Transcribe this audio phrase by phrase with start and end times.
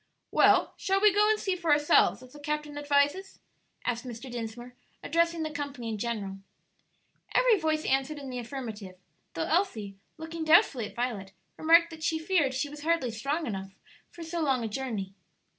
[0.31, 3.37] "Well, shall we go and see for ourselves, as the captain advises?"
[3.85, 4.31] asked Mr.
[4.31, 6.39] Dinsmore, addressing the company in general.
[7.35, 8.95] Every voice answered in the affirmative,
[9.35, 13.75] though Elsie, looking doubtfully at Violet, remarked that she feared she was hardly strong enough
[14.09, 15.13] for so long a journey.